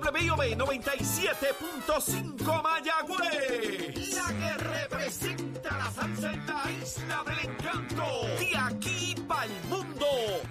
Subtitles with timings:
[0.00, 4.14] 97.5 Mayagüez.
[4.14, 8.04] La que representa la salsa en la isla del encanto.
[8.38, 10.06] De aquí para el mundo.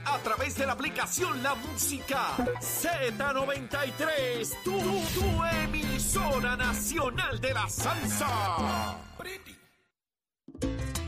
[0.05, 2.35] A través de la aplicación La Música.
[2.59, 4.61] Z93.
[4.63, 8.99] Tu, tu emisora nacional de la salsa.
[10.61, 11.00] Ya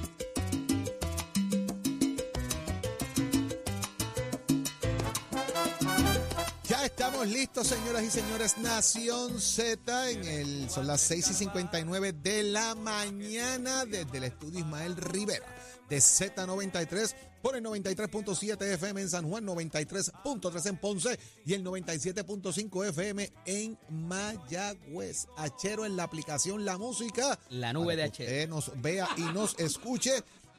[7.23, 8.57] estamos listos, señoras y señores.
[8.57, 14.59] Nación Z en el son las 6 y 59 de la mañana desde el estudio
[14.59, 15.45] Ismael Rivera
[15.89, 22.89] de Z93 por el 93.7 FM en San Juan, 93.3 en Ponce y el 97.5
[22.89, 25.27] FM en Mayagüez.
[25.37, 27.39] Achero en la aplicación La Música.
[27.49, 28.31] La nube de que Achero.
[28.31, 30.11] usted nos vea y nos escuche.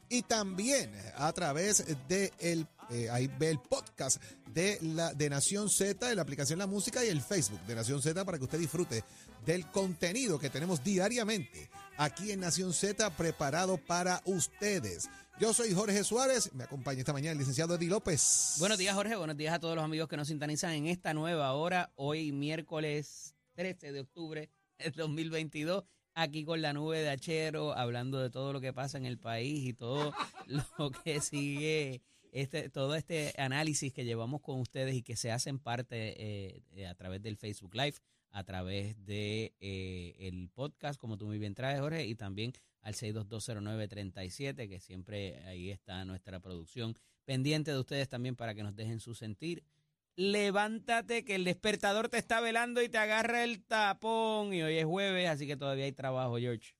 [0.08, 5.68] Y también a través de el, eh, ahí ve el podcast de, la, de Nación
[5.68, 8.58] Z, de la aplicación La Música y el Facebook de Nación Z para que usted
[8.58, 9.04] disfrute
[9.44, 15.08] del contenido que tenemos diariamente aquí en Nación Z preparado para ustedes.
[15.40, 18.54] Yo soy Jorge Suárez, me acompaña esta mañana el licenciado Eddie López.
[18.60, 19.16] Buenos días, Jorge.
[19.16, 21.92] Buenos días a todos los amigos que nos sintonizan en esta nueva hora.
[21.96, 25.84] Hoy, miércoles 13 de octubre del 2022.
[26.14, 29.68] Aquí con la nube de Achero, hablando de todo lo que pasa en el país
[29.68, 30.14] y todo
[30.46, 32.02] lo que sigue,
[32.34, 36.86] este, todo este análisis que llevamos con ustedes y que se hacen parte eh, eh,
[36.86, 37.94] a través del Facebook Live,
[38.32, 42.94] a través de eh, el podcast, como tú muy bien traes, Jorge, y también al
[42.94, 48.98] 6220937, que siempre ahí está nuestra producción pendiente de ustedes también para que nos dejen
[48.98, 49.62] su sentir.
[50.16, 54.86] Levántate que el despertador te está velando y te agarra el tapón y hoy es
[54.86, 56.74] jueves, así que todavía hay trabajo, George.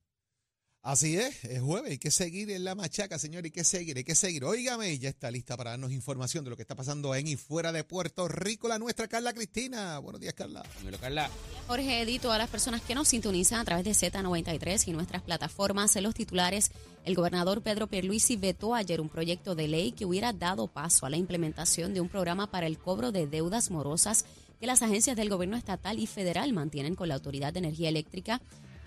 [0.85, 4.03] Así es, es jueves, hay que seguir en la machaca, señor, hay que seguir, hay
[4.03, 4.45] que seguir.
[4.45, 7.71] Óigame, ya está lista para darnos información de lo que está pasando en y fuera
[7.71, 9.97] de Puerto Rico, la nuestra Carla Cristina.
[9.97, 10.61] Buenos días, Carla.
[10.77, 11.27] Dímelo, Carla.
[11.65, 15.95] Jorge Eddy, todas las personas que nos sintonizan a través de Z93 y nuestras plataformas
[15.95, 16.69] en los titulares,
[17.03, 21.09] el gobernador Pedro Pierluisi vetó ayer un proyecto de ley que hubiera dado paso a
[21.09, 24.23] la implementación de un programa para el cobro de deudas morosas
[24.59, 28.39] que las agencias del gobierno estatal y federal mantienen con la Autoridad de Energía Eléctrica.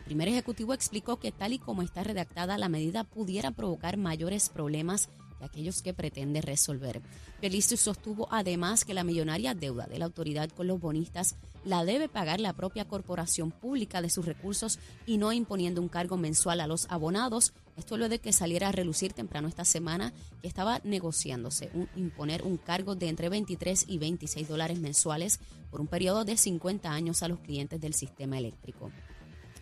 [0.08, 5.10] Primer ejecutivo explicó que tal y como está redactada, la medida pudiera provocar mayores problemas
[5.38, 7.02] que aquellos que pretende resolver.
[7.42, 12.08] Pierluisi sostuvo además que la millonaria deuda de la autoridad con los bonistas la debe
[12.08, 16.66] pagar la propia corporación pública de sus recursos y no imponiendo un cargo mensual a
[16.66, 17.52] los abonados.
[17.76, 22.56] Esto luego de que saliera a relucir temprano esta semana que estaba negociándose imponer un
[22.56, 25.38] cargo de entre 23 y 26 dólares mensuales
[25.70, 28.90] por un periodo de 50 años a los clientes del sistema eléctrico.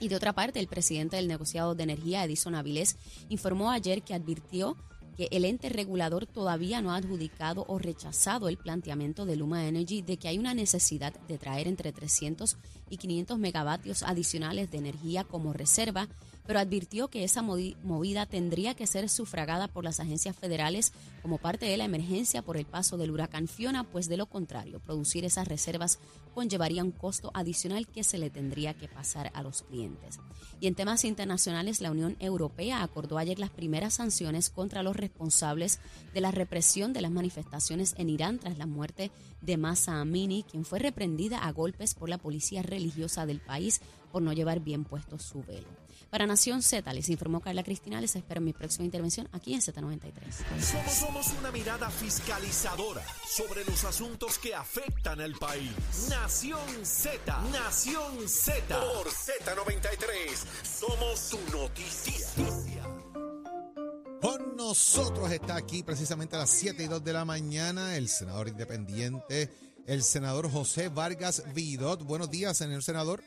[0.00, 2.96] Y de otra parte, el presidente del negociado de energía, Edison Avilés,
[3.28, 4.76] informó ayer que advirtió
[5.16, 10.02] que el ente regulador todavía no ha adjudicado o rechazado el planteamiento de Luma Energy
[10.02, 12.58] de que hay una necesidad de traer entre 300
[12.90, 16.08] y 500 megavatios adicionales de energía como reserva,
[16.46, 20.92] pero advirtió que esa movi- movida tendría que ser sufragada por las agencias federales
[21.22, 24.80] como parte de la emergencia por el paso del huracán Fiona, pues de lo contrario,
[24.80, 25.98] producir esas reservas
[26.34, 30.20] conllevaría un costo adicional que se le tendría que pasar a los clientes.
[30.60, 35.80] Y en temas internacionales, la Unión Europea acordó ayer las primeras sanciones contra los responsables
[36.14, 40.64] de la represión de las manifestaciones en Irán tras la muerte de Masa Amini, quien
[40.64, 43.80] fue reprendida a golpes por la policía religiosa del país
[44.12, 45.68] por no llevar bien puesto su velo.
[46.10, 48.00] Para Nación Z, les informó Carla Cristina.
[48.00, 50.12] Les espero en mi próxima intervención aquí en Z93.
[50.60, 55.72] Somos, somos una mirada fiscalizadora sobre los asuntos que afectan al país.
[56.08, 58.78] Nación Z, Nación Z.
[58.78, 62.26] Por Z93, somos su noticia.
[64.20, 68.48] Con nosotros está aquí precisamente a las 7 y 2 de la mañana el senador
[68.48, 69.50] independiente,
[69.86, 72.02] el senador José Vargas Vidot.
[72.02, 73.22] Buenos días, señor senador.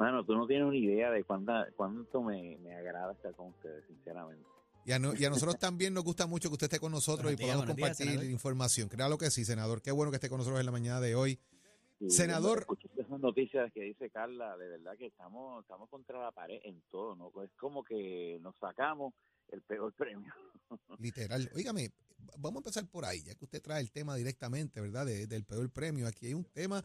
[0.00, 3.84] Mano, tú no tienes una idea de cuánta, cuánto me, me agrada estar con ustedes,
[3.86, 4.42] sinceramente.
[4.86, 7.24] Y a, no- y a nosotros también nos gusta mucho que usted esté con nosotros
[7.24, 8.30] Buenos y días, podamos días, compartir senador.
[8.30, 8.88] información.
[8.88, 9.82] Créalo que sí, senador.
[9.82, 11.38] Qué bueno que esté con nosotros en la mañana de hoy.
[12.00, 12.66] Y Senador.
[12.96, 17.14] esas noticias que dice Carla, de verdad que estamos, estamos contra la pared en todo,
[17.14, 17.30] ¿no?
[17.44, 19.12] Es como que nos sacamos
[19.52, 20.32] el peor premio.
[20.98, 21.50] Literal.
[21.54, 21.90] Óigame,
[22.38, 25.04] vamos a empezar por ahí, ya que usted trae el tema directamente, ¿verdad?
[25.04, 26.06] De- del peor premio.
[26.06, 26.82] Aquí hay un tema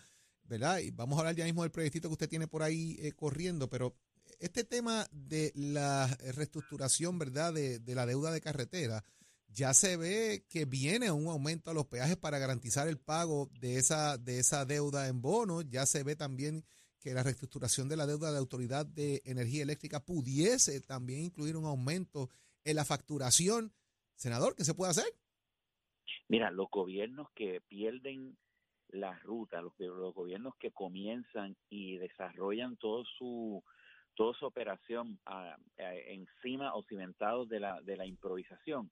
[0.47, 0.79] ¿verdad?
[0.79, 3.69] Y vamos a hablar ya mismo del proyectito que usted tiene por ahí eh, corriendo,
[3.69, 3.95] pero
[4.39, 9.03] este tema de la reestructuración, ¿verdad?, de, de, la deuda de carretera,
[9.47, 13.77] ya se ve que viene un aumento a los peajes para garantizar el pago de
[13.77, 16.65] esa, de esa deuda en bonos, ya se ve también
[17.05, 21.55] que la reestructuración de la deuda de la Autoridad de Energía Eléctrica pudiese también incluir
[21.55, 22.31] un aumento
[22.63, 23.71] en la facturación.
[24.15, 25.05] Senador, ¿qué se puede hacer?
[26.27, 28.35] Mira, los gobiernos que pierden
[28.95, 33.63] la ruta, los, los gobiernos que comienzan y desarrollan todo su
[34.15, 38.89] toda su operación ah, eh, encima o cimentados de la, de la improvisación,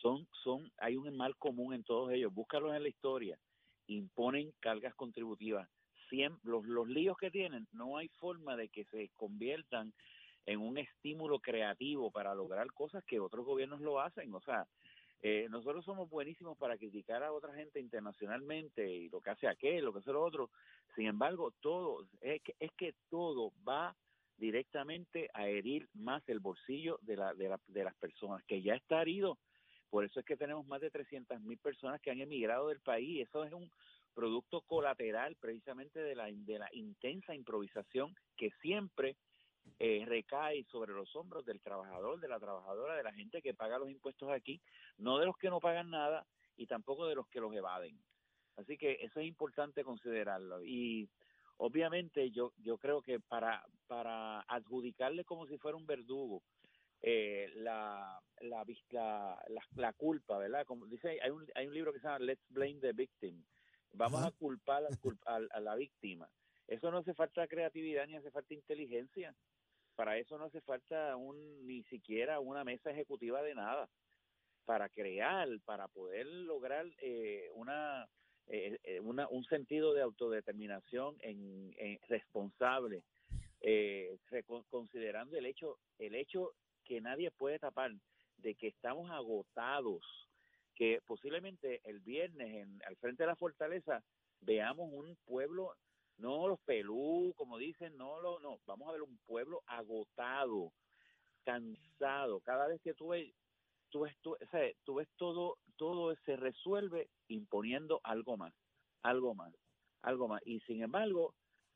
[0.00, 3.36] son, son, hay un mal común en todos ellos, búscalos en la historia,
[3.88, 5.68] imponen cargas contributivas,
[6.42, 9.92] los, los líos que tienen, no hay forma de que se conviertan
[10.46, 14.34] en un estímulo creativo para lograr cosas que otros gobiernos lo hacen.
[14.34, 14.66] O sea,
[15.22, 19.84] eh, nosotros somos buenísimos para criticar a otra gente internacionalmente y lo que hace aquel,
[19.84, 20.50] lo que hace lo otro.
[20.96, 23.94] Sin embargo, todo, es que, es que todo va
[24.38, 28.74] directamente a herir más el bolsillo de, la, de, la, de las personas, que ya
[28.74, 29.38] está herido.
[29.90, 33.28] Por eso es que tenemos más de 300 mil personas que han emigrado del país.
[33.28, 33.70] Eso es un
[34.14, 39.16] producto colateral precisamente de la, de la intensa improvisación que siempre
[39.78, 43.78] eh, recae sobre los hombros del trabajador, de la trabajadora, de la gente que paga
[43.78, 44.60] los impuestos aquí,
[44.98, 46.26] no de los que no pagan nada
[46.56, 47.98] y tampoco de los que los evaden.
[48.56, 50.62] Así que eso es importante considerarlo.
[50.62, 51.08] Y
[51.56, 56.42] obviamente yo, yo creo que para, para adjudicarle como si fuera un verdugo
[57.02, 59.38] eh, la, la, la,
[59.76, 60.66] la, culpa, ¿verdad?
[60.66, 63.42] Como dice, hay un, hay un libro que se llama Let's Blame the Victim,
[63.92, 64.84] Vamos a culpar
[65.26, 66.28] a, la víctima.
[66.70, 69.34] Eso no hace falta creatividad ni hace falta inteligencia.
[69.96, 73.90] Para eso no hace falta un, ni siquiera una mesa ejecutiva de nada.
[74.64, 78.08] Para crear, para poder lograr eh, una,
[78.46, 81.74] eh, eh, una, un sentido de autodeterminación en,
[82.08, 83.02] responsable,
[84.70, 86.52] considerando el hecho, el hecho
[86.84, 87.90] que nadie puede tapar
[88.38, 90.02] de que estamos agotados
[90.76, 94.02] que posiblemente el viernes en, al frente de la fortaleza
[94.40, 95.74] veamos un pueblo,
[96.20, 100.72] no los pelú, como dicen, no, lo, no, vamos a ver un pueblo agotado,
[101.44, 102.40] cansado.
[102.40, 103.32] Cada vez que tú ves,
[103.90, 104.36] tú ves, tú,
[104.84, 108.54] tú ves todo, todo se resuelve imponiendo algo más,
[109.02, 109.52] algo más,
[110.02, 110.42] algo más.
[110.44, 111.34] Y sin embargo,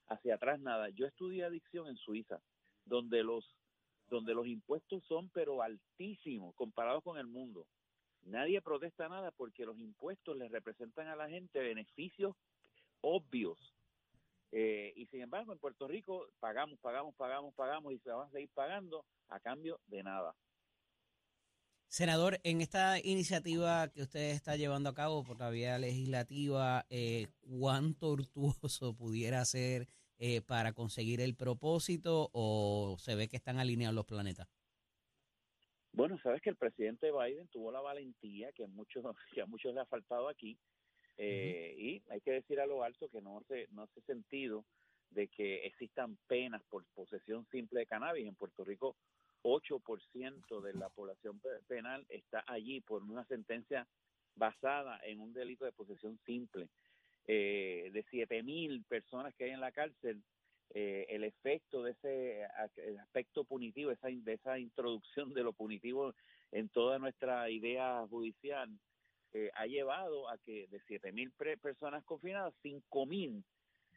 [0.08, 0.88] hacia atrás nada.
[0.90, 2.40] Yo estudié adicción en Suiza,
[2.84, 3.44] donde los
[4.08, 7.66] donde los impuestos son pero altísimos comparados con el mundo.
[8.22, 12.36] Nadie protesta nada porque los impuestos le representan a la gente beneficios
[13.00, 13.58] obvios.
[14.56, 18.30] Eh, y sin embargo, en Puerto Rico pagamos, pagamos, pagamos, pagamos y se van a
[18.30, 20.32] seguir pagando a cambio de nada.
[21.88, 27.26] Senador, en esta iniciativa que usted está llevando a cabo por la vía legislativa, eh,
[27.40, 33.96] ¿cuán tortuoso pudiera ser eh, para conseguir el propósito o se ve que están alineados
[33.96, 34.48] los planetas?
[35.92, 39.04] Bueno, sabes que el presidente Biden tuvo la valentía que, muchos,
[39.34, 40.56] que a muchos le ha faltado aquí,
[41.16, 44.64] eh, y hay que decir a lo alto que no hace, no hace sentido
[45.10, 48.26] de que existan penas por posesión simple de cannabis.
[48.26, 48.96] En Puerto Rico,
[49.42, 53.86] 8% de la población penal está allí por una sentencia
[54.34, 56.68] basada en un delito de posesión simple.
[57.26, 60.22] Eh, de 7.000 personas que hay en la cárcel,
[60.74, 62.44] eh, el efecto de ese
[63.00, 66.14] aspecto punitivo, esa, de esa introducción de lo punitivo
[66.52, 68.68] en toda nuestra idea judicial,
[69.34, 73.42] eh, ha llevado a que de 7.000 personas confinadas, 5.000,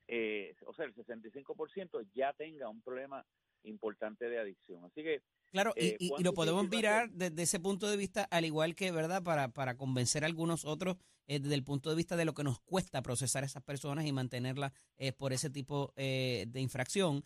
[0.07, 3.23] eh, o sea, el 65% ya tenga un problema
[3.63, 4.83] importante de adicción.
[4.83, 8.75] Así que Claro, y, eh, lo podemos mirar desde ese punto de vista, al igual
[8.75, 12.25] que, ¿verdad?, para, para convencer a algunos otros eh, desde el punto de vista de
[12.25, 16.49] lo que nos cuesta procesar a esas personas y mantenerlas eh, por ese tipo de
[16.55, 17.23] infracción.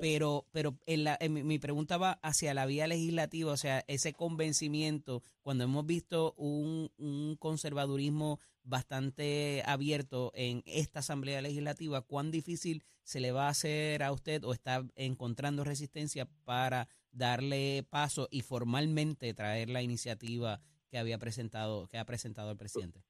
[0.00, 5.22] pero pero en la, mi pregunta va hacia la vía legislativa, o sea, ese convencimiento,
[5.42, 13.20] cuando hemos visto un, un conservadurismo bastante abierto en esta Asamblea Legislativa, ¿cuán difícil se
[13.20, 19.32] le va a hacer a usted o está encontrando resistencia para darle paso y formalmente
[19.34, 23.02] traer la iniciativa que había presentado, que ha presentado el presidente?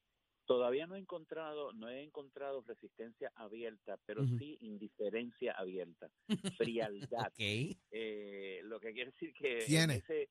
[0.47, 6.09] Todavía no he encontrado, no he encontrado resistencia abierta, pero sí indiferencia abierta,
[6.57, 7.33] frialdad.
[7.39, 10.29] eh, lo que quiere decir que en ese,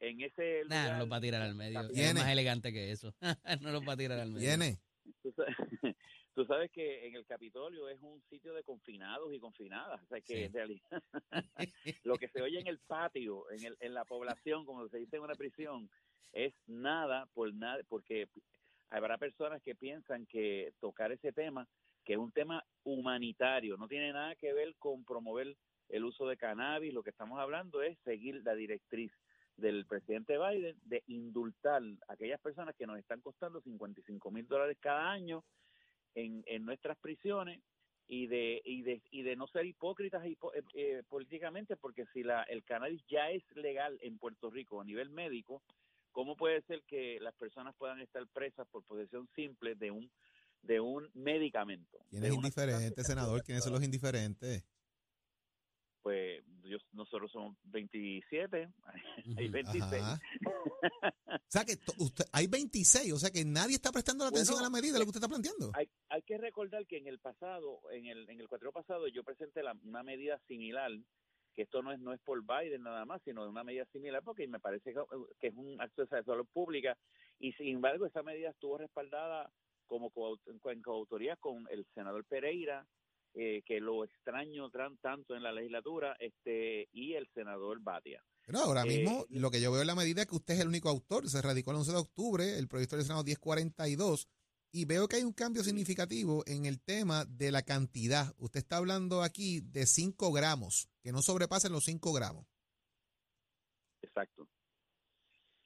[0.00, 1.80] en ese no lo va a tirar al medio.
[1.94, 3.14] Es más elegante que eso.
[3.62, 4.46] no lo va a tirar al medio.
[4.46, 4.78] Viene.
[6.34, 10.20] Tú sabes que en el Capitolio es un sitio de confinados y confinadas, o sea
[10.20, 11.02] que en realidad
[12.04, 15.16] lo que se oye en el patio, en, el, en la población, como se dice
[15.16, 15.88] en una prisión,
[16.32, 18.28] es nada por nada, porque
[18.90, 21.68] habrá personas que piensan que tocar ese tema
[22.04, 25.56] que es un tema humanitario, no tiene nada que ver con promover
[25.88, 29.12] el uso de cannabis, lo que estamos hablando es seguir la directriz
[29.56, 34.76] del presidente Biden de indultar a aquellas personas que nos están costando 55 mil dólares
[34.80, 35.44] cada año
[36.14, 37.60] en, en nuestras prisiones
[38.06, 40.36] y de, y de, y de no ser hipócritas eh,
[40.74, 45.10] eh, políticamente, porque si la, el cannabis ya es legal en Puerto Rico a nivel
[45.10, 45.62] médico,
[46.12, 50.10] ¿cómo puede ser que las personas puedan estar presas por posesión simple de un
[50.62, 51.98] de un medicamento?
[52.08, 53.42] ¿Quién es indiferente, senador?
[53.42, 54.64] ¿Quiénes son los indiferentes?
[56.02, 58.68] Pues yo, nosotros somos 27,
[59.36, 60.02] hay 26.
[60.02, 60.18] o
[61.48, 64.70] sea que usted, hay 26, o sea que nadie está prestando la atención a la
[64.70, 65.70] medida de lo que usted está planteando.
[65.74, 65.88] Hay
[66.34, 69.76] que recordar que en el pasado, en el, en el cuatro pasado, yo presenté la,
[69.84, 70.90] una medida similar,
[71.54, 74.20] que esto no es, no es por Biden nada más, sino de una medida similar,
[74.24, 74.92] porque me parece
[75.38, 76.98] que, es un acceso a la salud pública,
[77.38, 79.48] y sin embargo esa medida estuvo respaldada
[79.86, 80.10] como
[80.46, 82.84] en coautoría con el senador Pereira,
[83.34, 88.24] eh, que lo extraño tanto en la legislatura, este y el senador Batia.
[88.44, 90.60] Pero ahora eh, mismo lo que yo veo en la medida es que usted es
[90.60, 94.28] el único autor, se radicó el 11 de octubre, el proyecto del Senado 1042,
[94.74, 98.34] y veo que hay un cambio significativo en el tema de la cantidad.
[98.38, 102.44] Usted está hablando aquí de 5 gramos, que no sobrepasen los 5 gramos.
[104.02, 104.48] Exacto.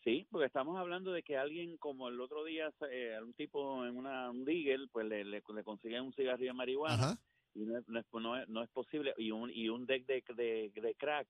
[0.05, 3.97] Sí, porque estamos hablando de que alguien como el otro día, eh, un tipo en
[3.97, 7.19] una, un Deagle, pues le, le, consigue un cigarrillo de marihuana
[7.55, 10.95] y no es, no, es, no, es, posible, y un, y un deck de, de,
[10.99, 11.27] crack,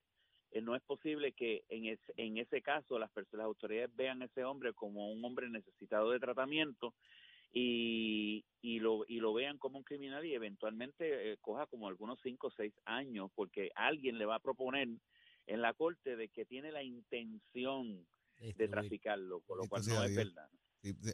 [0.51, 4.23] eh, no es posible que en, ese, en ese caso las, personas, las autoridades vean
[4.23, 6.93] a ese hombre como un hombre necesitado de tratamiento
[7.53, 12.19] y, y, lo, y lo vean como un criminal y eventualmente eh, coja como algunos
[12.23, 14.89] cinco o seis años porque alguien le va a proponer
[15.47, 18.07] en la corte de que tiene la intención
[18.39, 20.49] de traficarlo, por lo cual no es verdad.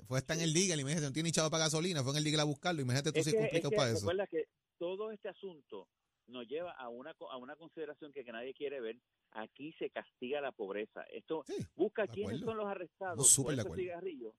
[0.06, 2.40] fue hasta en el Legal, imagínate, no tiene echado para gasolina, fue en el Legal
[2.40, 4.00] a buscarlo, imagínate tú si complicado para eso.
[4.00, 4.48] Recuerda que
[4.78, 5.88] todo este asunto
[6.26, 8.98] nos lleva a una a una consideración que, que nadie quiere ver.
[9.30, 11.02] Aquí se castiga la pobreza.
[11.12, 11.44] Esto
[11.76, 14.34] busca quiénes son los arrestados por ese cigarrillo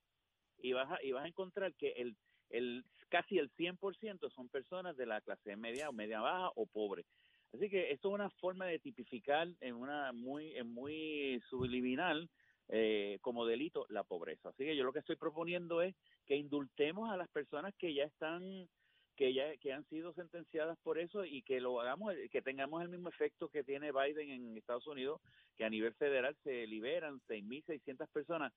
[0.59, 2.15] y vas a, y vas a encontrar que el
[2.50, 7.05] el casi el 100% son personas de la clase media o media baja o pobre.
[7.53, 12.29] Así que esto es una forma de tipificar en una muy en muy subliminal
[12.69, 14.50] eh, como delito la pobreza.
[14.50, 15.95] Así que yo lo que estoy proponiendo es
[16.25, 18.67] que indultemos a las personas que ya están
[19.15, 22.89] que ya que han sido sentenciadas por eso y que lo hagamos que tengamos el
[22.89, 25.21] mismo efecto que tiene Biden en Estados Unidos
[25.55, 28.51] que a nivel federal se liberan 6.600 personas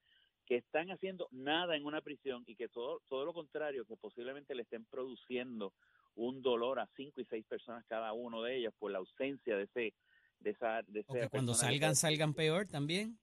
[0.49, 4.55] que están haciendo nada en una prisión y que todo todo lo contrario que posiblemente
[4.55, 5.75] le estén produciendo
[6.15, 9.65] un dolor a cinco y seis personas cada uno de ellos por la ausencia de
[9.65, 9.95] ese
[10.41, 13.19] de esa de que cuando salgan salgan peor también.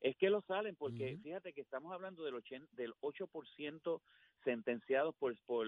[0.00, 4.00] Es que lo salen porque fíjate que estamos hablando del 8%, del 8%
[4.42, 5.66] sentenciados por, por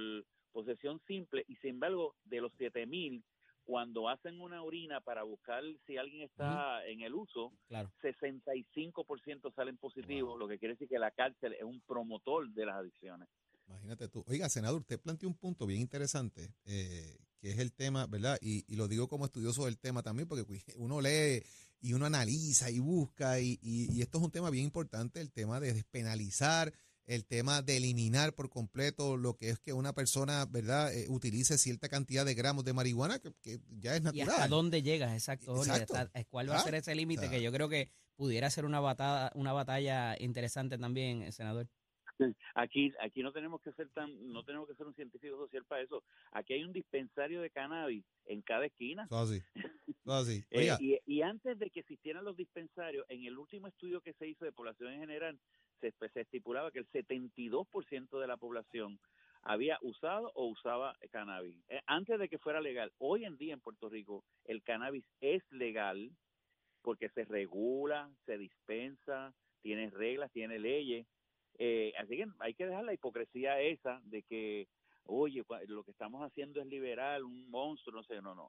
[0.53, 3.23] posesión simple y sin embargo de los 7000
[3.65, 7.91] cuando hacen una orina para buscar si alguien está en el uso, claro.
[8.03, 12.77] 65% salen positivos, lo que quiere decir que la cárcel es un promotor de las
[12.77, 13.29] adicciones.
[13.69, 14.25] Imagínate tú.
[14.27, 18.39] Oiga, senador, usted planteó un punto bien interesante, eh, que es el tema, ¿verdad?
[18.41, 21.43] Y, y, lo digo como estudioso del tema también, porque pues, uno lee
[21.81, 25.59] y uno analiza y busca, y, y esto es un tema bien importante, el tema
[25.61, 26.73] de despenalizar
[27.07, 31.59] el tema de eliminar por completo lo que es que una persona, ¿verdad?, eh, utilice
[31.59, 34.29] cierta cantidad de gramos de marihuana, que, ya es natural.
[34.29, 35.13] ¿Y hasta dónde llegas?
[35.13, 35.55] Exacto.
[36.31, 37.29] ¿Cuál va a ser ese límite?
[37.29, 41.69] Que yo creo que pudiera ser una batalla, una batalla interesante también, senador.
[42.55, 45.83] Aquí, aquí no tenemos que ser tan, no tenemos que ser un científico social para
[45.83, 46.05] eso.
[46.33, 49.09] Aquí hay un dispensario de cannabis en cada esquina.
[50.51, 54.27] Eh, y, y, antes de que existieran los dispensarios, en el último estudio que se
[54.27, 55.39] hizo de población en general,
[55.81, 58.99] se, se estipulaba que el 72% de la población
[59.43, 61.57] había usado o usaba cannabis.
[61.69, 65.43] Eh, antes de que fuera legal, hoy en día en Puerto Rico el cannabis es
[65.51, 66.11] legal
[66.83, 71.07] porque se regula, se dispensa, tiene reglas, tiene leyes.
[71.59, 74.69] Eh, así que hay que dejar la hipocresía esa de que,
[75.05, 78.49] oye, lo que estamos haciendo es liberar un monstruo, no sé, no, no.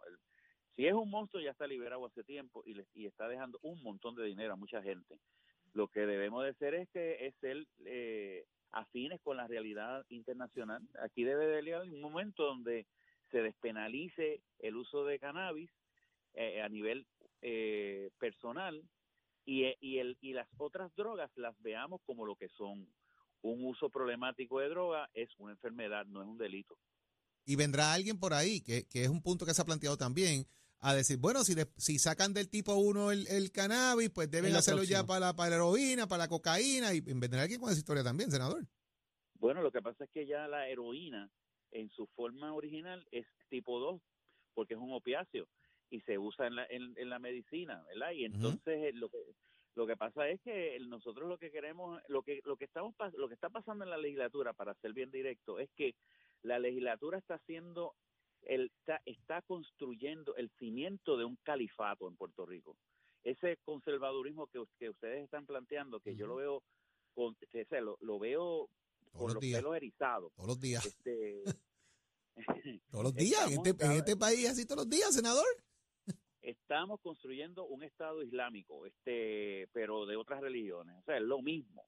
[0.76, 3.82] Si es un monstruo ya está liberado hace tiempo y, le, y está dejando un
[3.84, 5.20] montón de dinero a mucha gente.
[5.74, 10.82] Lo que debemos de hacer es que es ser eh, afines con la realidad internacional.
[11.02, 12.88] Aquí debe de llegar un momento donde
[13.32, 15.70] se despenalice el uso de cannabis
[16.34, 17.06] eh, a nivel
[17.42, 18.84] eh, personal
[19.46, 22.88] y, y, el, y las otras drogas las veamos como lo que son.
[23.42, 26.78] Un uso problemático de droga es una enfermedad, no es un delito.
[27.46, 30.46] Y vendrá alguien por ahí, que es un punto que se ha planteado también,
[30.86, 34.84] a decir, bueno, si, si sacan del tipo 1 el, el cannabis, pues deben hacerlo
[34.84, 38.04] ya para la, para la heroína, para la cocaína, y vendrá aquí con esa historia
[38.04, 38.68] también, senador.
[39.36, 41.30] Bueno, lo que pasa es que ya la heroína
[41.72, 44.02] en su forma original es tipo 2,
[44.54, 45.48] porque es un opiáceo
[45.90, 48.12] y se usa en la, en, la medicina, ¿verdad?
[48.12, 49.20] Y entonces eh, lo que
[49.76, 53.28] lo que pasa es que nosotros lo que queremos, lo que lo que estamos lo
[53.28, 55.96] que está pasando en la legislatura, para ser bien directo, es que
[56.42, 57.96] la legislatura está haciendo
[58.46, 62.78] el, está, está construyendo el cimiento de un califato en Puerto Rico.
[63.24, 66.64] Ese conservadurismo que, que ustedes están planteando, que yo lo veo
[67.14, 67.36] con,
[67.82, 68.70] lo, lo veo
[69.12, 70.34] con los, pelos erizados.
[70.36, 70.86] Todos los días.
[70.86, 71.44] Este,
[72.92, 75.46] todos los días, en este, en este país así todos los días, senador
[76.44, 81.86] estamos construyendo un Estado islámico, este, pero de otras religiones, o sea, es lo mismo.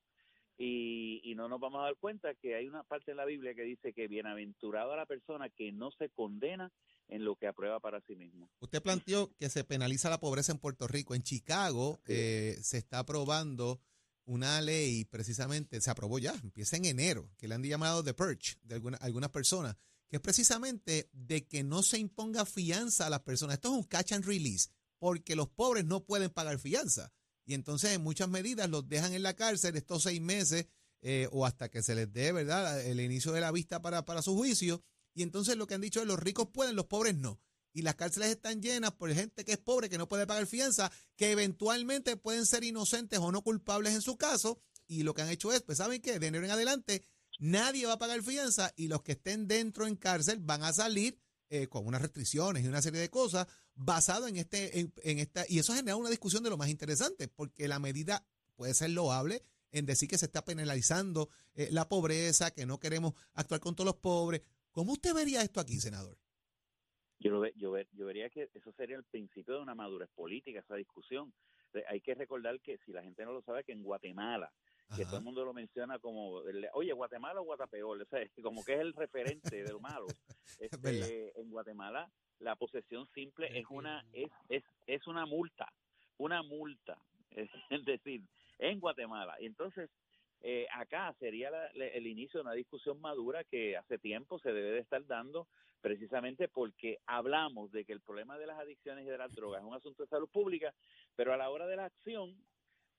[0.58, 3.54] Y, y, no nos vamos a dar cuenta que hay una parte de la Biblia
[3.54, 6.72] que dice que bienaventurada la persona que no se condena
[7.08, 8.50] en lo que aprueba para sí mismo.
[8.60, 11.14] Usted planteó que se penaliza la pobreza en Puerto Rico.
[11.14, 13.82] En Chicago eh, se está aprobando
[14.26, 18.58] una ley, precisamente, se aprobó ya, empieza en enero, que le han llamado The Purge
[18.64, 19.76] de alguna, algunas personas,
[20.08, 23.56] que es precisamente de que no se imponga fianza a las personas.
[23.56, 27.14] Esto es un catch and release, porque los pobres no pueden pagar fianza.
[27.46, 30.68] Y entonces en muchas medidas los dejan en la cárcel estos seis meses
[31.02, 34.22] eh, o hasta que se les dé, ¿verdad?, el inicio de la vista para, para
[34.22, 34.84] su juicio.
[35.14, 37.40] Y entonces lo que han dicho es los ricos pueden, los pobres no.
[37.74, 40.92] Y las cárceles están llenas por gente que es pobre, que no puede pagar fianza,
[41.16, 44.60] que eventualmente pueden ser inocentes o no culpables en su caso.
[44.88, 46.20] Y lo que han hecho es, pues, ¿saben qué?
[46.20, 47.06] De enero en adelante
[47.40, 51.20] nadie va a pagar fianza y los que estén dentro en cárcel van a salir
[51.50, 55.60] eh, con unas restricciones y una serie de cosas basado en este en, esta y
[55.60, 59.86] eso genera una discusión de lo más interesante porque la medida puede ser loable en
[59.86, 63.98] decir que se está penalizando eh, la pobreza, que no queremos actuar con todos los
[63.98, 64.42] pobres.
[64.72, 66.18] ¿Cómo usted vería esto aquí, senador?
[67.20, 71.34] Yo, yo, yo vería que eso sería el principio de una madurez política, esa discusión.
[71.90, 74.54] Hay que recordar que si la gente no lo sabe, que en Guatemala
[74.96, 76.42] que todo el mundo lo menciona como,
[76.74, 80.08] oye, Guatemala o Guatapeor, o sea, como que es el referente de lo malo.
[80.60, 85.72] Este, en Guatemala la posesión simple es una es, es, es una multa,
[86.18, 86.98] una multa,
[87.70, 88.22] es decir,
[88.60, 89.36] en Guatemala.
[89.40, 89.90] Y entonces,
[90.42, 94.80] eh, acá sería el inicio de una discusión madura que hace tiempo se debe de
[94.80, 95.48] estar dando
[95.82, 99.68] precisamente porque hablamos de que el problema de las adicciones y de las drogas es
[99.68, 100.74] un asunto de salud pública,
[101.16, 102.36] pero a la hora de la acción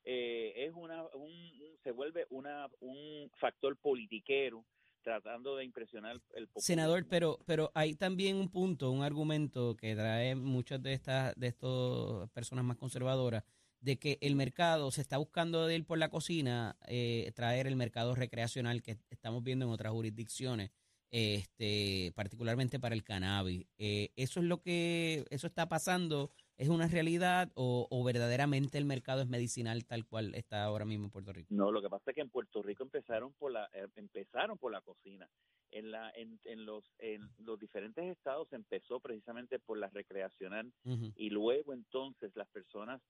[0.08, 4.64] eh, es una, un, se vuelve una, un factor politiquero
[5.02, 10.34] tratando de impresionar el Senador, pero pero hay también un punto, un argumento que trae
[10.36, 13.44] muchas de estas de estas personas más conservadoras
[13.80, 17.76] de que el mercado se está buscando de ir por la cocina, eh, traer el
[17.76, 20.70] mercado recreacional que estamos viendo en otras jurisdicciones,
[21.10, 23.66] este, particularmente para el cannabis.
[23.78, 29.20] Eh, eso es lo que eso está pasando ¿Es una realidad o, verdaderamente el mercado
[29.20, 31.48] es medicinal tal cual está ahora mismo en Puerto Rico?
[31.54, 34.72] No, lo que pasa es que en Puerto Rico empezaron por la eh, empezaron por
[34.72, 35.28] la cocina.
[35.70, 40.72] En la en, en los en los diferentes estados empezó precisamente por la recreacional
[41.16, 43.02] y luego entonces las personas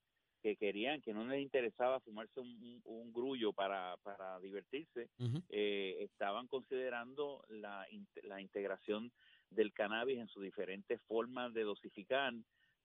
[0.42, 5.08] que querían, que no les interesaba fumarse un, un, grullo para, para divertirse,
[5.48, 7.84] eh, estaban considerando la,
[8.22, 9.10] la integración
[9.50, 12.32] del cannabis en sus diferentes formas de dosificar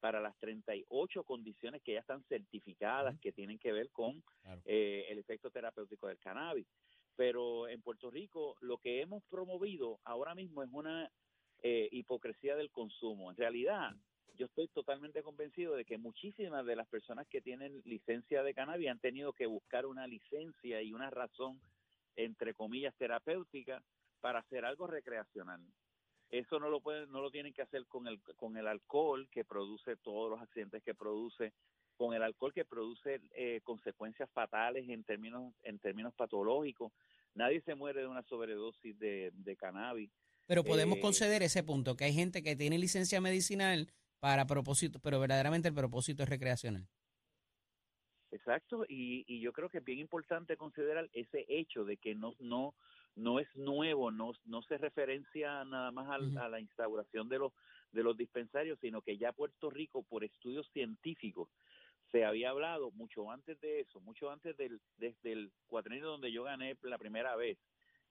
[0.02, 4.22] para las 38 condiciones que ya están certificadas que tienen que ver con
[4.66, 6.68] eh, el efecto terapéutico del cannabis.
[7.16, 11.10] Pero en Puerto Rico lo que hemos promovido ahora mismo es una
[11.62, 13.30] eh, hipocresía del consumo.
[13.30, 13.96] En realidad,
[14.36, 18.90] yo estoy totalmente convencido de que muchísimas de las personas que tienen licencia de cannabis
[18.90, 21.62] han tenido que buscar una licencia y una razón,
[22.16, 23.84] entre comillas, terapéutica
[24.20, 25.62] para hacer algo recreacional.
[26.32, 29.44] Eso no lo pueden, no lo tienen que hacer con el con el alcohol que
[29.44, 31.54] produce todos los accidentes que produce,
[31.98, 36.94] con el alcohol que produce eh, consecuencias fatales en términos en términos patológicos.
[37.36, 40.10] Nadie se muere de una sobredosis de, cannabis.
[40.48, 45.00] Pero podemos eh, conceder ese punto, que hay gente que tiene licencia medicinal para propósito,
[45.00, 46.88] pero verdaderamente el propósito es recreacional.
[48.32, 52.36] Exacto, y, y yo creo que es bien importante considerar ese hecho de que no,
[52.40, 52.76] no,
[53.16, 57.54] no es nuevo, no, no se referencia nada más a, la instauración de los,
[57.92, 61.50] de los dispensarios, sino que ya Puerto Rico, por estudios científicos,
[62.12, 66.44] se había hablado mucho antes de eso, mucho antes del, desde el cuatrenio donde yo
[66.44, 67.58] gané la primera vez.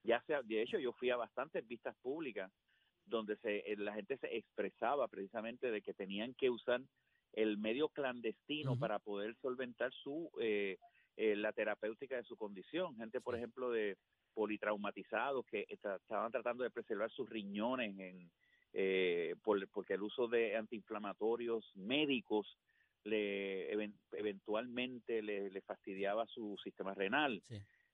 [0.02, 2.50] Ya sea, de hecho, yo fui a bastantes vistas públicas
[3.04, 6.80] donde se, eh, la gente se expresaba precisamente de que tenían que usar
[7.32, 10.78] el medio clandestino para poder solventar su eh,
[11.16, 12.96] eh, la terapéutica de su condición.
[12.96, 13.96] Gente, por ejemplo, de
[14.40, 18.30] politraumatizados que estaban tratando de preservar sus riñones en,
[18.72, 19.34] eh,
[19.70, 22.46] porque el uso de antiinflamatorios médicos
[23.04, 23.70] le
[24.12, 27.42] eventualmente le, fastidiaba su sistema renal.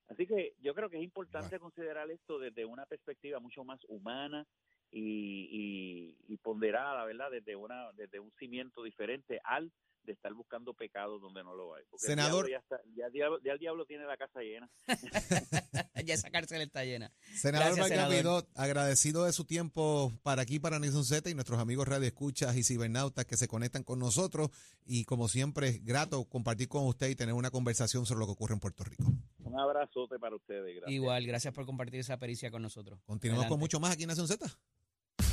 [0.07, 4.47] Así que yo creo que es importante considerar esto desde una perspectiva mucho más humana
[4.93, 7.33] y, y, ponderada, ¿verdad?
[7.33, 9.73] Desde una desde un cimiento diferente al
[10.07, 11.85] de estar buscando pecados donde no lo hay.
[11.91, 12.49] Porque Senador.
[12.49, 13.07] ya, está, ya,
[13.53, 14.71] el diablo tiene la casa llena.
[16.05, 17.13] ya esa cárcel está llena.
[17.35, 22.57] Senador agradecido de su tiempo para aquí, para Nison Z y nuestros amigos Radio Escuchas
[22.57, 24.51] y cibernautas que se conectan con nosotros.
[24.85, 28.33] Y como siempre, es grato compartir con usted y tener una conversación sobre lo que
[28.33, 29.05] ocurre en Puerto Rico.
[29.41, 30.77] Un abrazote para ustedes.
[30.77, 30.91] Gracias.
[30.91, 33.01] Igual, gracias por compartir esa pericia con nosotros.
[33.05, 34.47] Continuamos con mucho más aquí en Nación Z.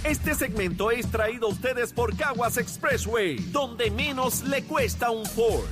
[0.05, 5.63] Este segmento es traído a ustedes por Caguas Expressway, donde menos le cuesta un Ford.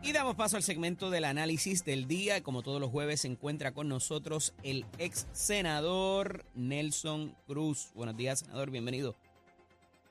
[0.00, 2.40] Y damos paso al segmento del análisis del día.
[2.44, 7.90] Como todos los jueves se encuentra con nosotros el ex senador Nelson Cruz.
[7.96, 9.16] Buenos días, senador, bienvenido.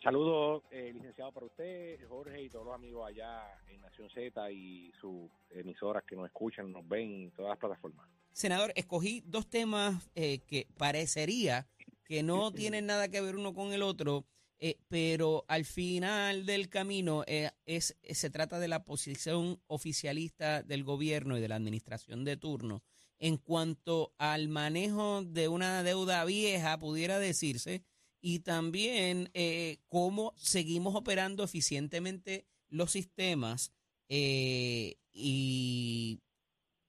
[0.04, 4.92] Saludos, eh, licenciado, para usted, Jorge y todos los amigos allá en Nación Z y
[5.00, 8.06] sus emisoras que nos escuchan, nos ven en todas las plataformas.
[8.36, 11.70] Senador, escogí dos temas eh, que parecería
[12.04, 14.26] que no tienen nada que ver uno con el otro,
[14.60, 20.84] eh, pero al final del camino eh, es, se trata de la posición oficialista del
[20.84, 22.84] gobierno y de la administración de turno.
[23.20, 27.84] En cuanto al manejo de una deuda vieja, pudiera decirse,
[28.20, 29.32] y también
[29.88, 33.72] cómo seguimos operando eficientemente los sistemas
[34.10, 34.98] y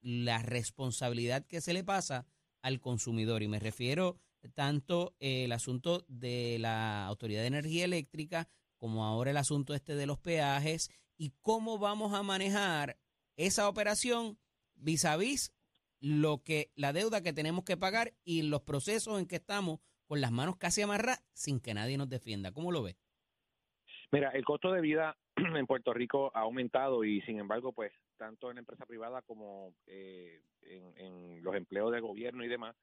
[0.06, 2.26] la responsabilidad que se le pasa
[2.62, 3.42] al consumidor.
[3.42, 4.20] Y me refiero
[4.54, 9.96] tanto eh, el asunto de la Autoridad de Energía Eléctrica como ahora el asunto este
[9.96, 12.98] de los peajes y cómo vamos a manejar
[13.36, 14.38] esa operación
[14.76, 15.52] vis a vis
[15.98, 20.20] lo que la deuda que tenemos que pagar y los procesos en que estamos con
[20.20, 22.52] las manos casi amarradas sin que nadie nos defienda.
[22.52, 22.96] ¿Cómo lo ve?
[24.12, 28.50] Mira, el costo de vida en Puerto Rico ha aumentado y sin embargo, pues tanto
[28.50, 32.74] en la empresa privada como eh, en, los empleos de gobierno y demás,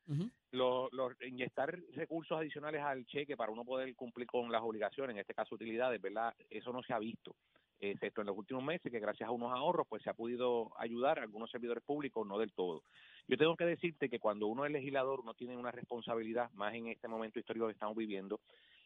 [0.52, 0.89] los,
[1.22, 5.56] inyectar recursos adicionales al cheque para uno poder cumplir con las obligaciones, en este caso
[5.56, 6.34] utilidades, ¿verdad?
[6.50, 7.36] Eso no se ha visto,
[7.80, 11.19] excepto en los últimos meses, que gracias a unos ahorros, pues se ha podido ayudar
[11.19, 12.84] a algunos servidores públicos, no del todo.
[13.28, 16.88] Yo tengo que decirte que cuando uno es legislador, uno tiene una responsabilidad, más en
[16.88, 18.39] este momento histórico que estamos viviendo,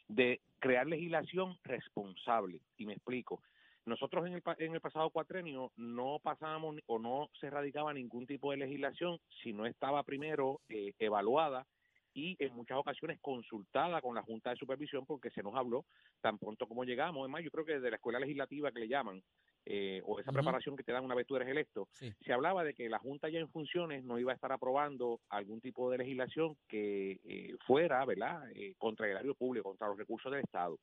[0.08, 2.62] de crear legislación responsable.
[2.78, 3.42] Y me explico.
[3.88, 8.52] Nosotros en el, en el pasado cuatrenio no pasábamos o no se radicaba ningún tipo
[8.52, 11.65] de legislación si no estaba primero eh, evaluada
[12.13, 15.86] y en muchas ocasiones consultada con la Junta de Supervisión porque se nos habló
[16.19, 17.21] tan pronto como llegamos.
[17.21, 19.23] Además, yo creo que desde la escuela legislativa que le llaman,
[19.65, 22.73] eh, o esa preparación que te dan una vez tú eres electo, se hablaba de
[22.73, 26.58] que la Junta ya en funciones no iba a estar aprobando algún tipo de legislación
[26.67, 28.41] que eh, fuera, ¿verdad?,
[28.78, 30.78] contra el erario público, contra los recursos del Estado.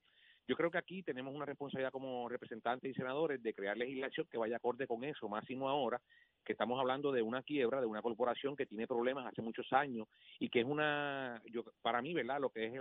[0.46, 4.38] Yo creo que aquí tenemos una responsabilidad como representantes y senadores de crear legislación que
[4.38, 6.00] vaya acorde con eso, máximo ahora
[6.44, 10.06] que estamos hablando de una quiebra de una corporación que tiene problemas hace muchos años
[10.38, 12.40] y que es una, yo para mí, ¿verdad?
[12.40, 12.72] Lo que es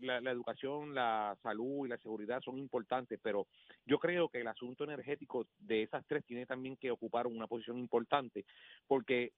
[0.00, 3.46] la, educación, la salud y la seguridad son importantes, pero
[3.86, 7.78] yo creo que el asunto energético de esas tres tiene también que ocupar una posición
[7.78, 8.44] importante
[8.88, 9.32] porque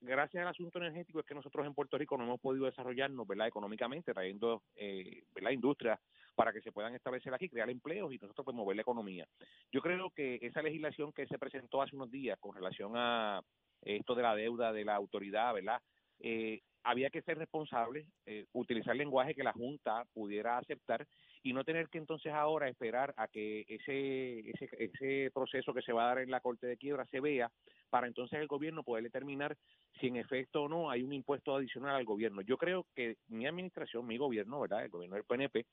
[0.00, 3.48] gracias al asunto energético es que nosotros en Puerto Rico no hemos podido desarrollarnos, ¿verdad?
[3.48, 5.50] Económicamente, trayendo, eh, ¿verdad?
[5.50, 6.00] Industria
[6.38, 9.26] para que se puedan establecer aquí, crear empleos y nosotros pues mover la economía.
[9.72, 13.42] Yo creo que esa legislación que se presentó hace unos días con relación a
[13.82, 15.82] esto de la deuda de la autoridad, ¿verdad?
[16.20, 21.08] Eh, había que ser responsable, eh, utilizar lenguaje que la Junta pudiera aceptar
[21.42, 25.92] y no tener que entonces ahora esperar a que ese, ese, ese proceso que se
[25.92, 27.50] va a dar en la Corte de Quiebra se vea
[27.90, 29.56] para entonces el gobierno poder determinar
[30.00, 32.42] si en efecto o no hay un impuesto adicional al gobierno.
[32.42, 34.84] Yo creo que mi administración, mi gobierno, ¿verdad?
[34.84, 35.66] El gobierno del PNP,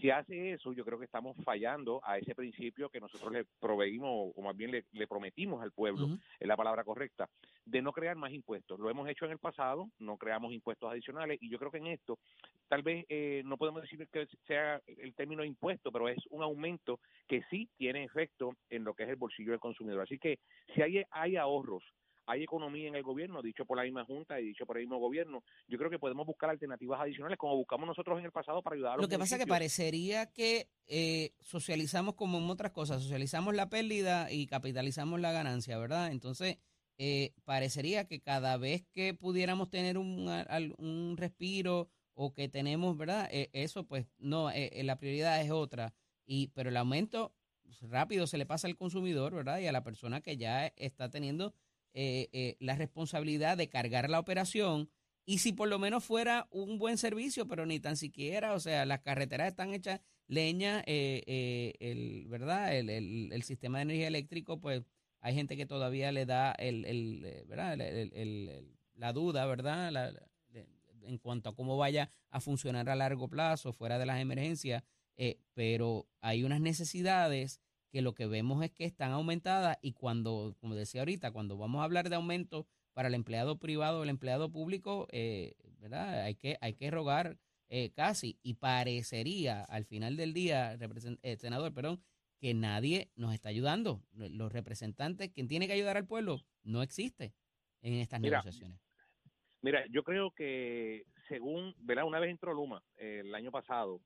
[0.00, 4.32] si hace eso, yo creo que estamos fallando a ese principio que nosotros le proveímos,
[4.34, 6.08] o más bien le, prometimos al pueblo,
[6.38, 7.28] es la palabra correcta,
[7.64, 8.78] de no crear más impuestos.
[8.78, 11.88] Lo hemos hecho en el pasado, no creamos impuestos adicionales, y yo creo que en
[11.88, 12.18] esto,
[12.68, 17.00] tal vez eh, no podemos decir que sea el término impuesto, pero es un aumento
[17.28, 20.02] que sí tiene efecto en lo que es el bolsillo del consumidor.
[20.02, 20.38] Así que
[20.74, 21.82] si hay, hay ahorros
[22.30, 24.98] hay economía en el gobierno, dicho por la misma Junta y dicho por el mismo
[24.98, 25.42] gobierno.
[25.66, 28.92] Yo creo que podemos buscar alternativas adicionales como buscamos nosotros en el pasado para ayudar
[28.92, 33.02] a los Lo que pasa es que parecería que eh, socializamos como en otras cosas,
[33.02, 36.12] socializamos la pérdida y capitalizamos la ganancia, ¿verdad?
[36.12, 36.58] Entonces,
[36.98, 40.28] eh, parecería que cada vez que pudiéramos tener un,
[40.78, 43.28] un respiro o que tenemos, ¿verdad?
[43.32, 45.94] Eh, eso, pues no, la prioridad es otra.
[46.26, 47.34] Y, pero el aumento
[47.82, 49.58] rápido se le pasa al consumidor, ¿verdad?
[49.58, 51.54] Y a la persona que ya está teniendo
[51.94, 54.90] eh, eh, la responsabilidad de cargar la operación
[55.24, 58.84] y si por lo menos fuera un buen servicio, pero ni tan siquiera, o sea,
[58.86, 62.76] las carreteras están hechas leña, eh, el, ¿verdad?
[62.76, 64.82] El, el, sistema de energía eléctrico, pues
[65.20, 67.78] hay gente que todavía le da el, ¿verdad?
[68.96, 70.12] la duda, ¿verdad?
[71.02, 74.82] en cuanto a cómo vaya a funcionar a largo plazo, fuera de las emergencias,
[75.16, 80.56] eh, pero hay unas necesidades que lo que vemos es que están aumentadas y cuando,
[80.60, 84.08] como decía ahorita, cuando vamos a hablar de aumento para el empleado privado o el
[84.08, 86.22] empleado público, eh, ¿verdad?
[86.22, 87.36] Hay que, hay que rogar
[87.68, 90.78] eh, casi y parecería al final del día,
[91.22, 92.02] eh, senador, perdón,
[92.38, 94.02] que nadie nos está ayudando.
[94.12, 97.34] Los representantes, quien tiene que ayudar al pueblo, no existe
[97.82, 98.80] en estas negociaciones.
[99.62, 102.06] Mira, yo creo que según, ¿verdad?
[102.06, 104.00] Una vez entró Luma el año pasado,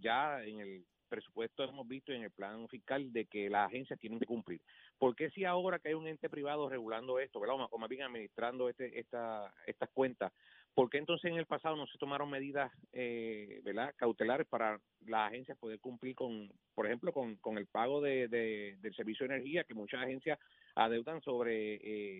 [0.00, 4.18] ya en el presupuesto hemos visto en el plan fiscal de que las agencias tienen
[4.18, 4.60] que cumplir.
[4.98, 7.56] ¿Por qué si ahora que hay un ente privado regulando esto, ¿verdad?
[7.70, 10.32] o más bien administrando este, esta, estas cuentas,
[10.74, 13.94] ¿por qué entonces en el pasado no se tomaron medidas eh, ¿verdad?
[13.96, 18.94] cautelares para las agencias poder cumplir con, por ejemplo, con, con el pago de, del
[18.94, 20.38] servicio de energía que muchas agencias
[20.74, 21.74] adeudan sobre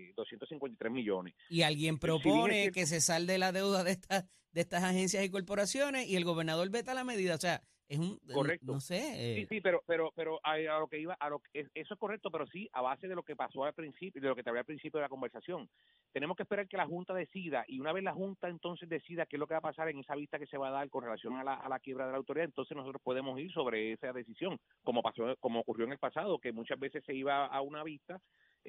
[0.09, 1.35] eh, 253 millones?
[1.49, 6.09] Y alguien propone que, se salde la deuda de estas de estas agencias y corporaciones
[6.09, 8.73] y el gobernador veta la medida, o sea, es un, correcto.
[8.73, 9.01] No sé.
[9.01, 9.47] Sí, eh.
[9.49, 12.47] sí, pero, pero, pero a, lo que iba, a lo que, eso es correcto, pero
[12.47, 14.67] sí a base de lo que pasó al principio, de lo que te hablé al
[14.67, 15.69] principio de la conversación.
[16.13, 19.37] Tenemos que esperar que la Junta decida y una vez la Junta entonces decida qué
[19.37, 21.03] es lo que va a pasar en esa vista que se va a dar con
[21.03, 24.13] relación a la, a la quiebra de la autoridad, entonces nosotros podemos ir sobre esa
[24.13, 27.83] decisión, como pasó, como ocurrió en el pasado, que muchas veces se iba a una
[27.83, 28.21] vista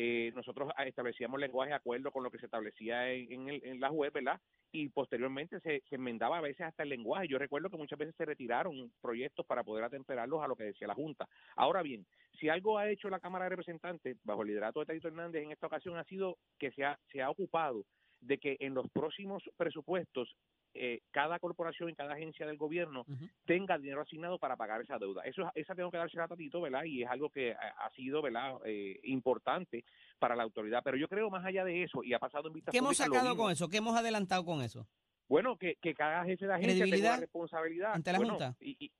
[0.02, 4.14] eh, nosotros establecíamos lenguaje de acuerdo con lo que se establecía en, en, la web,
[4.14, 4.40] ¿verdad?
[4.72, 7.28] Y posteriormente se, enmendaba a veces hasta el lenguaje.
[7.28, 10.88] Yo recuerdo que muchas veces se retiraron proyectos para poder atemperarlos a lo que decía
[10.88, 11.28] la Junta.
[11.58, 12.06] Ahora bien,
[12.40, 15.52] si algo ha hecho la Cámara de Representantes, bajo el liderato de Tadito Hernández en
[15.52, 17.84] esta ocasión, ha sido que se ha, se ha ocupado
[18.22, 20.34] de que en los próximos presupuestos
[20.74, 23.06] eh, cada corporación y cada agencia del gobierno
[23.46, 25.24] tenga dinero asignado para pagar esa deuda.
[25.24, 26.84] Eso esa tengo que darse a Tatito, ¿verdad?
[26.84, 28.58] Y es algo que ha, sido, ¿verdad?
[28.66, 29.84] Eh, importante
[30.20, 30.82] para la autoridad.
[30.84, 33.36] Pero yo creo más allá de eso y ha pasado en vista ¿Qué hemos sacado
[33.36, 33.68] con eso?
[33.68, 34.88] ¿Qué hemos adelantado con eso?
[35.28, 37.94] Bueno, que, que cada jefe de agencia tenga responsabilidad.
[37.94, 38.56] Ante la Junta.
[38.60, 38.92] y,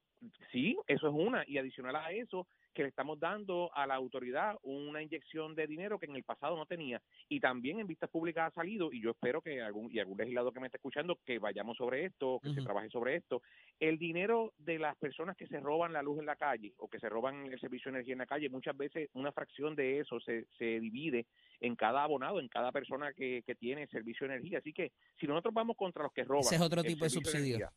[0.52, 1.44] sí, eso es una.
[1.48, 6.00] Y adicional a eso, que le estamos dando a la autoridad una inyección de dinero
[6.00, 9.12] que en el pasado no tenía y también en vistas públicas ha salido y yo
[9.12, 12.54] espero que algún y algún legislador que me esté escuchando que vayamos sobre esto, que
[12.54, 13.42] se trabaje sobre esto,
[13.80, 17.00] el dinero de las personas que se roban la luz en la calle o que
[17.00, 20.20] se roban el servicio de energía en la calle, muchas veces una fracción de eso
[20.20, 21.28] se, se divide
[21.62, 25.28] en cada abonado, en cada persona que, que tiene servicio de energía, así que si
[25.28, 27.70] nosotros vamos contra los que roban, ese es otro tipo de subsidio.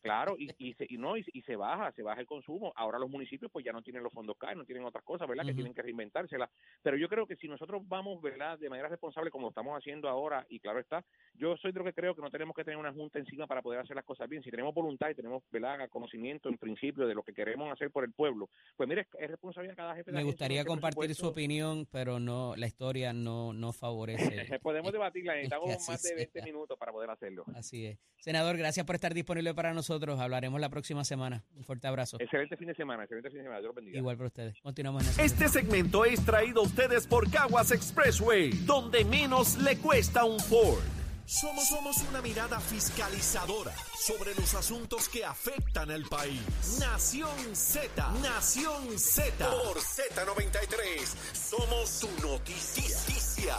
[0.00, 2.72] claro, y, y, se, y no y, y se baja, se baja el consumo.
[2.76, 5.44] Ahora los municipios pues ya no tienen los fondos CAE, no tienen otras cosas, ¿verdad?
[5.44, 6.50] Que tienen que reinventársela.
[6.82, 8.58] Pero yo creo que si nosotros vamos, ¿verdad?
[8.58, 11.04] De manera responsable como lo estamos haciendo ahora, y claro está,
[11.40, 13.62] yo soy de lo que creo que no tenemos que tener una junta encima para
[13.62, 14.42] poder hacer las cosas bien.
[14.42, 15.88] Si tenemos voluntad y tenemos, ¿verdad?
[15.88, 19.72] Conocimiento en principio de lo que queremos hacer por el pueblo, pues mire, es responsabilidad
[19.72, 23.72] de cada jefe de Me gustaría compartir su opinión, pero no, la historia no, no
[23.72, 24.20] favorece.
[24.62, 27.44] Podemos debatirla, necesitamos más de 20 minutos para poder hacerlo.
[27.54, 27.98] Así es.
[28.18, 30.20] Senador, gracias por estar disponible para nosotros.
[30.20, 31.42] Hablaremos la próxima semana.
[31.54, 32.18] Un fuerte abrazo.
[32.20, 33.60] Excelente fin de semana, excelente fin de semana.
[33.62, 33.96] Dios bendiga.
[33.96, 34.60] Igual para ustedes.
[34.60, 40.24] Continuamos en Este segmento es traído a ustedes por Caguas Expressway, donde menos le cuesta
[40.24, 41.00] un Ford.
[41.30, 46.42] Somos, somos una mirada fiscalizadora sobre los asuntos que afectan al país.
[46.80, 49.48] Nación Z, Nación Z.
[49.48, 53.56] Por Z93, somos su noticia.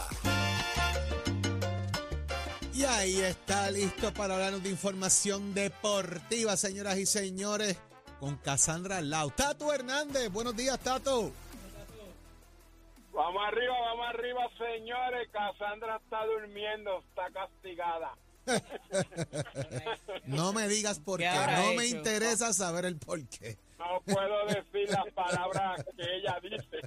[2.74, 7.78] Y ahí está listo para hablarnos de información deportiva, señoras y señores,
[8.20, 9.30] con Cassandra Lau.
[9.30, 11.32] Tato Hernández, buenos días, Tato.
[13.12, 15.28] Vamos arriba, vamos arriba, señores.
[15.30, 18.16] Cassandra está durmiendo, está castigada.
[20.26, 23.56] no me digas por qué, no me interesa saber el por qué.
[23.78, 26.80] No puedo decir las palabras que ella dice.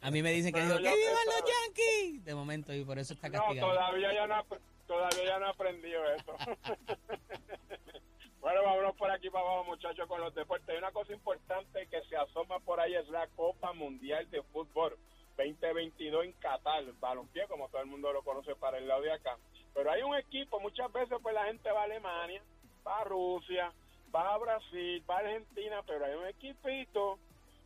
[0.00, 2.24] A mí me dicen que dijo, ¡que vivan los Yankees!
[2.24, 3.68] De momento, y por eso está castigada.
[3.68, 4.44] No, todavía ya no,
[4.86, 6.34] todavía ya no aprendido eso.
[8.40, 10.68] bueno, vámonos por aquí para abajo, muchachos, con los deportes.
[10.70, 14.96] Hay una cosa importante que se asoma por ahí, es la Copa Mundial de Fútbol
[15.36, 19.36] 2022 en Qatar, balompié, como todo el mundo lo conoce para el lado de acá.
[19.74, 22.42] Pero hay un equipo, muchas veces pues la gente va a Alemania,
[22.86, 23.72] va a Rusia,
[24.14, 27.18] va a Brasil, va a Argentina, pero hay un equipito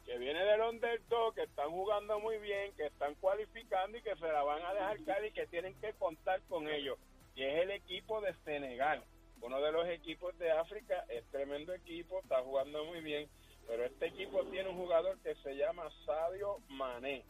[0.04, 4.26] que viene del underdog, que están jugando muy bien, que están cualificando y que se
[4.26, 6.98] la van a dejar caer y que tienen que contar con ellos.
[7.36, 9.04] Y es el equipo de Senegal,
[9.40, 13.28] uno de los equipos de África, es tremendo equipo, está jugando muy bien,
[13.68, 17.22] pero este equipo tiene un jugador que se llama Sadio Mané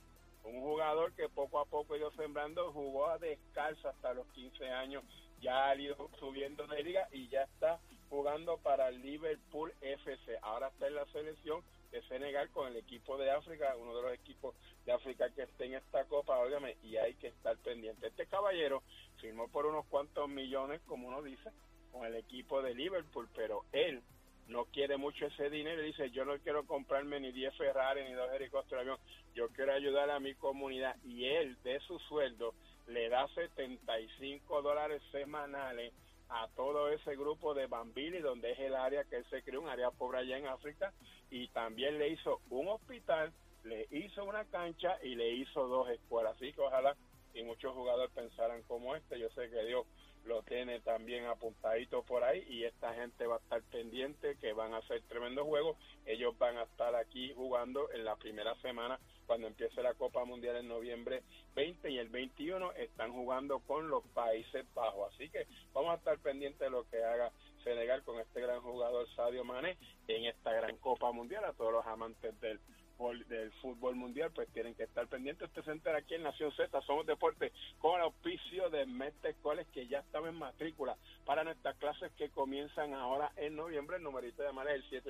[0.44, 5.05] un jugador que poco a poco ido sembrando, jugó a descalzo hasta los 15 años,
[5.40, 10.38] ya ha ido subiendo de liga y ya está jugando para Liverpool FC.
[10.42, 14.12] Ahora está en la selección de Senegal con el equipo de África, uno de los
[14.12, 18.09] equipos de África que esté en esta copa, óigame, y hay que estar pendiente.
[18.09, 18.83] Este caballero
[19.20, 21.50] firmó por unos cuantos millones, como uno dice,
[21.92, 24.03] con el equipo de Liverpool, pero él
[24.50, 28.12] no quiere mucho ese dinero y dice, yo no quiero comprarme ni 10 Ferrari ni
[28.12, 32.54] dos helicópteros de avión, yo quiero ayudar a mi comunidad y él de su sueldo
[32.88, 35.92] le da 75 dólares semanales
[36.28, 39.68] a todo ese grupo de Bambili, donde es el área que él se creó, un
[39.68, 40.92] área pobre allá en África,
[41.30, 43.32] y también le hizo un hospital,
[43.64, 46.36] le hizo una cancha y le hizo dos escuelas.
[46.36, 46.96] Así que ojalá
[47.34, 49.18] y muchos jugadores pensaran como este.
[49.18, 49.86] Yo sé que Dios
[50.24, 54.74] lo tiene también apuntadito por ahí y esta gente va a estar pendiente que van
[54.74, 55.76] a hacer tremendo juegos.
[56.06, 60.56] Ellos van a estar aquí jugando en la primera semana cuando empiece la Copa Mundial
[60.56, 61.22] en noviembre
[61.54, 65.12] 20 y el 21 están jugando con los Países Bajos.
[65.14, 67.30] Así que vamos a estar pendientes de lo que haga
[67.64, 69.76] Senegal con este gran jugador Sadio Mane
[70.09, 72.59] en esta gran Copa Mundial a todos los amantes del
[73.08, 75.48] del fútbol mundial, pues tienen que estar pendientes.
[75.48, 79.66] Usted se entera aquí en Nación Z, Somos Deportes, con el auspicio de Mete Escuelas,
[79.68, 83.96] que ya estaba en matrícula para nuestras clases que comienzan ahora en noviembre.
[83.96, 85.02] El numerito de llamar es el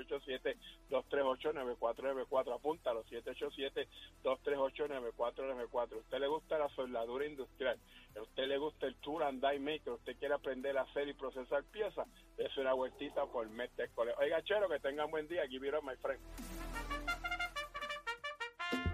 [0.90, 2.54] 787-238-9494.
[2.54, 3.02] Apúntalo,
[4.22, 5.96] 787-238-9494.
[5.96, 7.76] ¿Usted le gusta la soldadura industrial?
[8.16, 9.94] ¿A usted le gusta el tour and die maker?
[9.94, 12.06] ¿Usted quiere aprender a hacer y procesar piezas?
[12.38, 14.14] Es una vueltita por Mete Escuela.
[14.18, 15.44] Oiga, chero, que tengan buen día.
[15.44, 16.69] It up, my friend.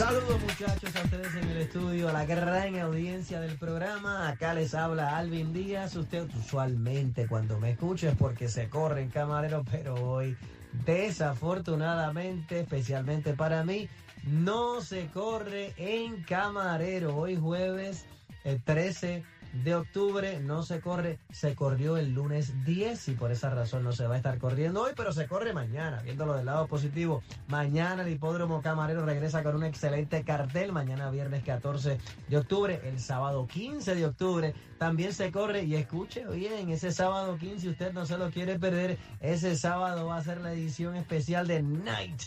[0.00, 4.30] Saludos muchachos a ustedes en el estudio, a la gran audiencia del programa.
[4.30, 5.94] Acá les habla Alvin Díaz.
[5.94, 10.38] Usted usualmente cuando me escucha es porque se corre en camarero, pero hoy
[10.86, 13.90] desafortunadamente, especialmente para mí,
[14.24, 17.14] no se corre en camarero.
[17.14, 18.06] Hoy jueves
[18.44, 23.50] el 13 de octubre no se corre, se corrió el lunes 10 y por esa
[23.50, 26.66] razón no se va a estar corriendo hoy, pero se corre mañana, viéndolo del lado
[26.66, 27.22] positivo.
[27.48, 33.00] Mañana el hipódromo camarero regresa con un excelente cartel, mañana viernes 14 de octubre, el
[33.00, 38.06] sábado 15 de octubre también se corre y escuche bien, ese sábado 15 usted no
[38.06, 42.22] se lo quiere perder, ese sábado va a ser la edición especial de Night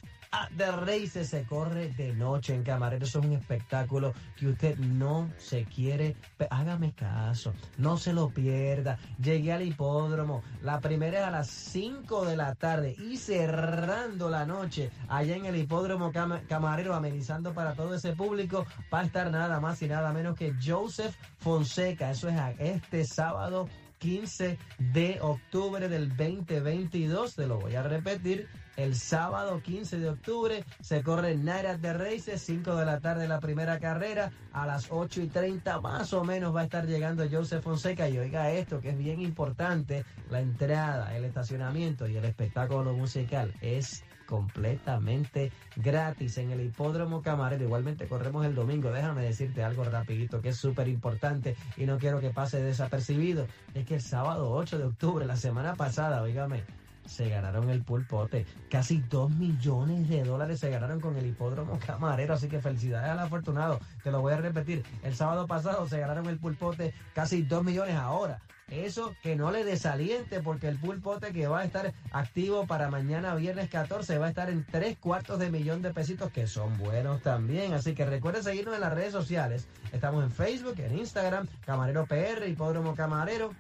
[0.56, 3.06] de Races se corre de noche en Camarero.
[3.06, 6.16] Eso es un espectáculo que usted no se quiere.
[6.50, 8.98] Hágame caso, no se lo pierda.
[9.22, 10.44] Llegué al hipódromo.
[10.62, 15.46] La primera es a las 5 de la tarde y cerrando la noche allá en
[15.46, 18.66] el hipódromo Camarero, amenizando para todo ese público.
[18.94, 22.12] Va a estar nada más y nada menos que Joseph Fonseca.
[22.12, 23.68] Eso es este sábado
[24.00, 27.36] 15 de octubre del 2022.
[27.36, 28.50] Te lo voy a repetir.
[28.76, 33.40] El sábado 15 de octubre se corre Night de Races, 5 de la tarde la
[33.40, 37.64] primera carrera, a las 8 y 30 más o menos va a estar llegando Joseph
[37.64, 42.94] Fonseca y oiga esto que es bien importante, la entrada, el estacionamiento y el espectáculo
[42.94, 47.66] musical es completamente gratis en el hipódromo Camarero.
[47.66, 48.92] Igualmente corremos el domingo.
[48.92, 53.48] Déjame decirte algo rapidito que es súper importante y no quiero que pase desapercibido.
[53.76, 56.64] Es que el sábado 8 de octubre, la semana pasada, oígame,
[57.06, 58.46] se ganaron el pulpote.
[58.70, 62.34] Casi 2 millones de dólares se ganaron con el hipódromo camarero.
[62.34, 63.80] Así que felicidades al afortunado.
[64.04, 64.84] Te lo voy a repetir.
[65.04, 68.40] El sábado pasado se ganaron el pulpote casi 2 millones ahora.
[68.70, 73.36] Eso que no le desaliente porque el pulpote que va a estar activo para mañana
[73.36, 77.22] viernes 14 va a estar en 3 cuartos de millón de pesitos que son buenos
[77.22, 77.74] también.
[77.74, 79.68] Así que recuerden seguirnos en las redes sociales.
[79.92, 83.52] Estamos en Facebook, en Instagram, Camarero PR, Hipódromo Camarero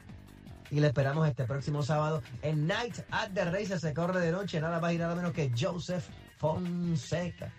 [0.73, 3.81] y le esperamos este próximo sábado en Night at the Races.
[3.81, 6.03] Se corre de noche, nada más y nada menos que Joseph
[6.37, 7.53] Fonseca.